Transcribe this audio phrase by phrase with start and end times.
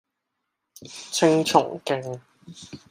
[1.11, 2.19] 青松徑